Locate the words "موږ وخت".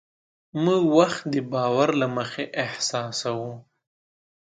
0.63-1.21